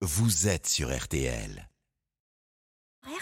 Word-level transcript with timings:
vous 0.00 0.46
êtes 0.46 0.68
sur 0.68 0.96
RTL. 0.96 1.68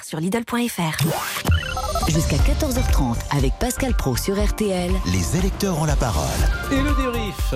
sur 0.04 0.21
Lidl.fr. 0.21 2.10
Jusqu'à 2.10 2.37
14h30 2.37 3.17
avec 3.31 3.55
Pascal 3.59 3.97
Pro 3.97 4.14
sur 4.14 4.38
RTL. 4.38 4.93
Les 5.07 5.39
électeurs 5.39 5.79
ont 5.79 5.87
la 5.87 5.97
parole. 5.97 6.29
Et 6.71 6.83
le 6.83 6.95
débrief 6.95 7.54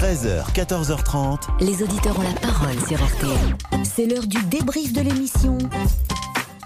13h, 0.00 0.52
14h30. 0.52 1.64
Les 1.64 1.82
auditeurs 1.82 2.16
ont 2.16 2.22
la 2.22 2.38
parole 2.38 2.78
sur 2.86 3.04
RTL. 3.04 3.56
C'est 3.82 4.06
l'heure 4.06 4.28
du 4.28 4.40
débrief 4.44 4.92
de 4.92 5.00
l'émission 5.00 5.58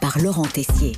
par 0.02 0.18
Laurent 0.18 0.44
Tessier. 0.44 0.94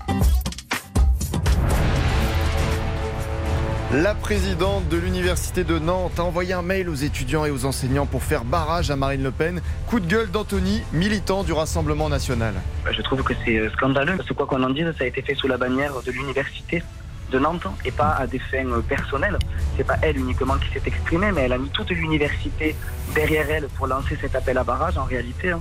La 3.95 4.17
présidente 4.17 4.89
de 4.89 4.97
l'université 4.97 5.63
de 5.63 5.79
Nantes 5.79 6.19
a 6.19 6.25
envoyé 6.25 6.53
un 6.55 6.63
mail 6.63 6.89
aux 6.89 6.95
étudiants 6.95 7.45
et 7.45 7.53
aux 7.53 7.67
enseignants 7.67 8.05
pour 8.05 8.25
faire 8.25 8.45
barrage 8.45 8.91
à 8.91 8.97
Marine 8.97 9.23
Le 9.23 9.31
Pen. 9.31 9.61
Coup 9.87 10.01
de 10.01 10.07
gueule 10.07 10.29
d'Anthony, 10.29 10.83
militant 10.93 11.45
du 11.45 11.53
Rassemblement 11.53 12.09
national. 12.09 12.55
Je 12.91 13.01
trouve 13.03 13.23
que 13.23 13.33
c'est 13.45 13.59
euh, 13.59 13.71
scandaleux 13.71 14.17
parce 14.17 14.29
que 14.29 14.35
quoi 14.35 14.47
qu'on 14.47 14.65
en 14.65 14.71
dise, 14.71 14.93
ça 14.99 15.05
a 15.05 15.07
été 15.07 15.23
fait 15.23 15.37
sous 15.37 15.47
la 15.47 15.57
bannière 15.57 15.93
de 16.05 16.11
l'université 16.11 16.83
de 17.31 17.39
Nantes 17.39 17.69
et 17.85 17.93
pas 17.93 18.11
à 18.11 18.27
des 18.27 18.41
fins 18.41 18.67
euh, 18.67 18.81
personnelles. 18.81 19.39
C'est 19.77 19.87
pas 19.87 19.99
elle 20.03 20.19
uniquement 20.19 20.57
qui 20.57 20.69
s'est 20.73 20.83
exprimée, 20.85 21.31
mais 21.31 21.43
elle 21.43 21.53
a 21.53 21.59
mis 21.59 21.71
toute 21.71 21.91
l'université 21.91 22.75
derrière 23.15 23.49
elle 23.49 23.69
pour 23.69 23.87
lancer 23.87 24.19
cet 24.21 24.35
appel 24.35 24.59
à 24.59 24.65
barrage 24.65 24.99
en 24.99 25.05
réalité. 25.05 25.53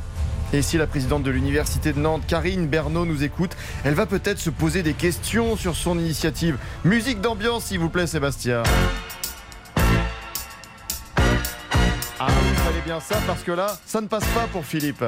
Et 0.53 0.61
si 0.61 0.77
la 0.77 0.87
présidente 0.87 1.23
de 1.23 1.31
l'université 1.31 1.91
de 1.93 1.99
Nantes, 1.99 2.23
Karine 2.27 2.67
Bernot, 2.67 3.05
nous 3.05 3.23
écoute, 3.23 3.51
elle 3.83 3.93
va 3.93 4.05
peut-être 4.05 4.39
se 4.39 4.49
poser 4.49 4.83
des 4.83 4.93
questions 4.93 5.55
sur 5.57 5.75
son 5.75 5.97
initiative. 5.99 6.57
Musique 6.83 7.21
d'ambiance, 7.21 7.65
s'il 7.65 7.79
vous 7.79 7.89
plaît, 7.89 8.07
Sébastien. 8.07 8.63
Ah, 12.19 12.27
il 12.27 12.57
fallait 12.57 12.81
bien 12.85 12.99
ça 12.99 13.17
parce 13.27 13.43
que 13.43 13.51
là, 13.51 13.77
ça 13.85 14.01
ne 14.01 14.07
passe 14.07 14.25
pas 14.27 14.47
pour 14.51 14.65
Philippe. 14.65 15.03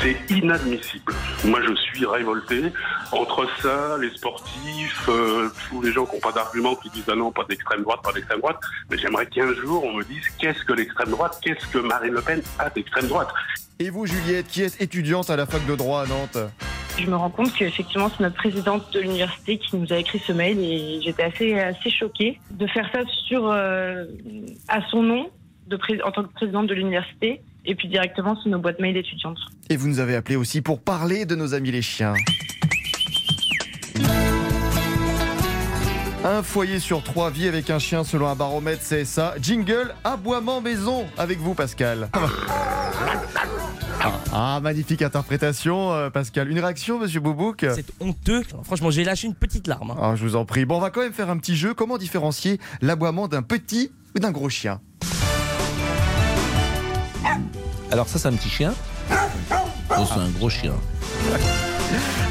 C'est 0.00 0.16
inadmissible. 0.30 1.12
Moi, 1.44 1.60
je 1.66 1.74
suis 1.74 2.06
révolté. 2.06 2.72
Entre 3.10 3.48
ça, 3.60 3.98
les 4.00 4.10
sportifs, 4.10 5.08
euh, 5.08 5.48
tous 5.68 5.82
les 5.82 5.92
gens 5.92 6.06
qui 6.06 6.14
n'ont 6.14 6.20
pas 6.20 6.32
d'arguments, 6.32 6.76
qui 6.76 6.88
disent 6.90 7.08
ah 7.10 7.16
non, 7.16 7.32
pas 7.32 7.44
d'extrême 7.48 7.82
droite, 7.82 8.00
pas 8.02 8.12
d'extrême 8.12 8.38
droite. 8.38 8.60
Mais 8.90 8.98
j'aimerais 8.98 9.26
qu'un 9.26 9.52
jour, 9.54 9.84
on 9.84 9.94
me 9.94 10.04
dise 10.04 10.22
qu'est-ce 10.38 10.64
que 10.64 10.72
l'extrême 10.72 11.10
droite, 11.10 11.38
qu'est-ce 11.42 11.66
que 11.66 11.78
Marine 11.78 12.12
Le 12.12 12.22
Pen 12.22 12.40
a 12.58 12.70
d'extrême 12.70 13.08
droite? 13.08 13.28
Et 13.80 13.90
vous, 13.90 14.06
Juliette, 14.06 14.46
qui 14.46 14.62
êtes 14.62 14.80
étudiante 14.80 15.30
à 15.30 15.36
la 15.36 15.46
fac 15.46 15.66
de 15.66 15.74
droit 15.74 16.02
à 16.02 16.06
Nantes? 16.06 16.38
Je 16.98 17.06
me 17.06 17.16
rends 17.16 17.30
compte 17.30 17.52
qu'effectivement, 17.54 18.08
c'est 18.10 18.22
notre 18.22 18.36
présidente 18.36 18.92
de 18.92 19.00
l'université 19.00 19.58
qui 19.58 19.76
nous 19.76 19.92
a 19.92 19.96
écrit 19.96 20.20
ce 20.24 20.32
mail 20.32 20.58
et 20.60 21.00
j'étais 21.02 21.24
assez, 21.24 21.58
assez 21.58 21.90
choquée 21.90 22.38
de 22.50 22.66
faire 22.68 22.88
ça 22.92 23.00
sur, 23.26 23.50
euh, 23.50 24.04
à 24.68 24.80
son 24.90 25.02
nom 25.02 25.30
de 25.66 25.76
pré- 25.76 26.00
en 26.02 26.10
tant 26.12 26.22
que 26.24 26.32
présidente 26.32 26.66
de 26.66 26.74
l'université 26.74 27.42
et 27.64 27.74
puis 27.74 27.88
directement 27.88 28.36
sur 28.40 28.50
nos 28.50 28.58
boîtes 28.58 28.80
mail 28.80 28.96
étudiantes. 28.96 29.38
Et 29.70 29.76
vous 29.76 29.88
nous 29.88 30.00
avez 30.00 30.16
appelé 30.16 30.36
aussi 30.36 30.60
pour 30.62 30.80
parler 30.80 31.24
de 31.26 31.34
nos 31.36 31.54
amis 31.54 31.70
les 31.70 31.82
chiens. 31.82 32.14
Un 36.24 36.42
foyer 36.44 36.78
sur 36.78 37.02
trois 37.02 37.30
vit 37.30 37.48
avec 37.48 37.68
un 37.70 37.80
chien 37.80 38.04
selon 38.04 38.28
un 38.28 38.36
baromètre 38.36 38.82
CSA. 38.82 39.34
Jingle, 39.40 39.92
aboiement 40.04 40.60
maison 40.60 41.04
avec 41.18 41.38
vous 41.38 41.54
Pascal. 41.54 42.08
Ah, 44.32 44.60
magnifique 44.62 45.02
interprétation 45.02 45.92
euh, 45.92 46.10
Pascal. 46.10 46.48
Une 46.50 46.58
réaction 46.60 46.98
monsieur 46.98 47.20
Boubouk? 47.20 47.66
C'est 47.74 47.86
honteux. 48.00 48.42
Franchement, 48.64 48.90
j'ai 48.90 49.04
lâché 49.04 49.26
une 49.26 49.34
petite 49.34 49.66
larme. 49.66 49.90
hein. 49.90 49.96
Ah, 50.00 50.14
je 50.16 50.22
vous 50.24 50.36
en 50.36 50.44
prie. 50.44 50.64
Bon, 50.64 50.76
on 50.76 50.80
va 50.80 50.90
quand 50.90 51.02
même 51.02 51.12
faire 51.12 51.28
un 51.30 51.36
petit 51.36 51.56
jeu. 51.56 51.74
Comment 51.74 51.98
différencier 51.98 52.58
l'aboiement 52.80 53.26
d'un 53.28 53.42
petit 53.42 53.90
ou 54.16 54.20
d'un 54.20 54.30
gros 54.30 54.48
chien? 54.48 54.80
Alors 57.92 58.08
ça, 58.08 58.18
c'est 58.18 58.28
un 58.28 58.32
petit 58.32 58.48
chien. 58.48 58.74
Oh, 59.10 60.04
c'est 60.06 60.18
un 60.20 60.28
gros 60.38 60.48
chien. 60.50 60.72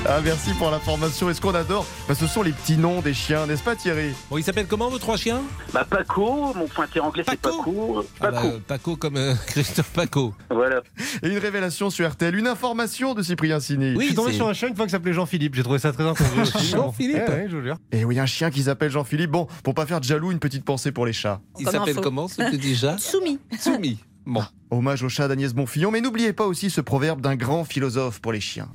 Ah, 0.10 0.20
merci 0.24 0.52
pour 0.56 0.72
l'information. 0.72 1.30
Et 1.30 1.36
ce 1.36 1.40
qu'on 1.42 1.54
adore, 1.54 1.86
bah, 2.08 2.16
ce 2.16 2.26
sont 2.26 2.42
les 2.42 2.52
petits 2.52 2.76
noms 2.78 3.02
des 3.02 3.14
chiens, 3.14 3.46
n'est-ce 3.46 3.62
pas 3.62 3.76
Thierry? 3.76 4.14
Bon, 4.32 4.38
il 4.40 4.44
s'appelle 4.44 4.66
comment 4.66 4.90
vos 4.90 4.98
trois 4.98 5.16
chiens? 5.16 5.42
Bah 5.72 5.86
Paco, 5.88 6.52
mon 6.56 6.66
pointeur 6.68 7.06
anglais 7.06 7.24
c'est 7.30 7.40
Paco 7.40 7.58
Paco. 7.60 8.00
euh, 8.00 8.04
Ah 8.20 8.32
Paco, 8.32 8.48
bah, 8.48 8.54
Paco 8.68 8.96
comme 8.96 9.18
euh, 9.18 9.36
Christophe 9.48 9.92
Paco. 9.92 10.34
voilà. 10.50 10.82
Et 11.22 11.28
une 11.30 11.38
révélation 11.38 11.92
sur 11.92 12.10
RTL, 12.10 12.36
une 12.36 12.48
information 12.48 13.14
de 13.14 13.22
Cyprien 13.22 13.60
Sini. 13.60 13.92
Oui, 13.96 14.00
Je 14.02 14.06
suis 14.08 14.16
tombé 14.16 14.34
sur 14.34 14.48
un 14.48 14.54
chien 14.54 14.70
une 14.70 14.76
fois 14.76 14.86
qui 14.86 14.92
s'appelait 14.92 15.14
Jean-Philippe. 15.14 15.54
J'ai 15.54 15.64
trouvé 15.64 15.78
ça 15.78 15.94
très 15.94 16.04
aussi. 16.42 16.66
Jean-Philippe 16.72 17.22
Eh 17.28 17.30
ouais, 17.32 17.46
je 17.48 17.56
vous 17.58 17.62
jure. 17.64 17.78
Et 17.92 18.04
oui, 18.04 18.20
un 18.20 18.26
chien 18.26 18.50
qui 18.50 18.64
s'appelle 18.64 18.90
Jean-Philippe. 18.90 19.30
Bon, 19.30 19.48
pour 19.64 19.76
pas 19.76 19.86
faire 19.86 20.00
de 20.00 20.06
jaloux, 20.06 20.32
une 20.32 20.40
petite 20.40 20.66
pensée 20.66 20.92
pour 20.92 21.06
les 21.06 21.14
chats. 21.14 21.40
Il 21.60 21.70
s'appelle 21.70 21.96
comment 21.98 22.28
ce 22.28 22.38
petit 22.50 22.76
chat 22.76 22.98
Soumis. 22.98 23.40
Soumi. 23.60 24.00
Bon. 24.26 24.44
Hommage 24.70 25.04
au 25.04 25.10
chat 25.10 25.28
d'Agnès 25.28 25.54
Bonfillon, 25.54 25.92
mais 25.92 26.00
n'oubliez 26.02 26.32
pas 26.32 26.46
aussi 26.46 26.70
ce 26.70 26.80
proverbe 26.80 27.22
d'un 27.22 27.36
grand 27.36 27.66
philosophe 27.66 28.22
pour 28.22 28.32
les 28.32 28.40
chiens. 28.40 28.70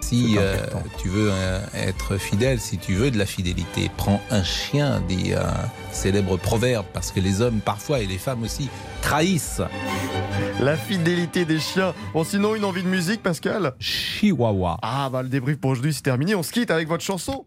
Si 0.00 0.36
euh, 0.36 0.56
tu 0.98 1.08
veux 1.08 1.30
euh, 1.32 1.60
être 1.74 2.18
fidèle, 2.18 2.60
si 2.60 2.76
tu 2.76 2.94
veux 2.94 3.10
de 3.10 3.18
la 3.18 3.24
fidélité, 3.24 3.90
prends 3.96 4.20
un 4.30 4.42
chien, 4.42 5.00
dit 5.08 5.32
un 5.32 5.54
célèbre 5.90 6.36
proverbe, 6.36 6.84
parce 6.92 7.10
que 7.12 7.20
les 7.20 7.40
hommes 7.40 7.60
parfois 7.60 8.00
et 8.00 8.06
les 8.06 8.18
femmes 8.18 8.42
aussi 8.42 8.68
trahissent. 9.00 9.62
La 10.60 10.76
fidélité 10.76 11.44
des 11.44 11.58
chiens. 11.58 11.94
Bon, 12.12 12.24
sinon, 12.24 12.54
une 12.54 12.64
envie 12.64 12.82
de 12.82 12.88
musique, 12.88 13.22
Pascal? 13.22 13.74
Chihuahua. 13.80 14.78
Ah, 14.82 15.08
bah 15.10 15.22
le 15.22 15.28
débrief 15.28 15.58
pour 15.58 15.70
aujourd'hui, 15.70 15.94
c'est 15.94 16.02
terminé. 16.02 16.34
On 16.34 16.42
se 16.42 16.52
quitte 16.52 16.70
avec 16.70 16.88
votre 16.88 17.04
chanson. 17.04 17.46